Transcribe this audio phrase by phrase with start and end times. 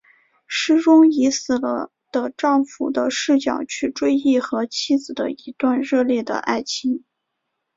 [0.47, 7.03] 诗中以死了的丈夫的视点去追忆和妻子的一段热烈的爱情。